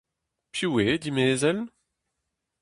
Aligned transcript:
Piv 0.53 0.73
eo, 0.83 0.95
dimezell? 1.03 1.61